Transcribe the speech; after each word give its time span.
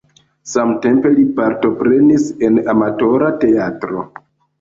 Samtempe 0.51 1.09
li 1.17 1.25
partoprenis 1.39 2.25
en 2.47 2.57
amatora 2.73 3.29
teatro. 3.45 4.07